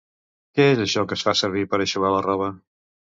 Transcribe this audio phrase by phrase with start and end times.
[0.59, 2.49] Què és això que es fa servir per eixugar la roba?